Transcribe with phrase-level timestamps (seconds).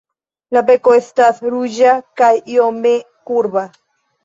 [0.55, 1.93] La beko estas ruĝa
[2.23, 2.97] kaj iome
[3.31, 3.67] kurba.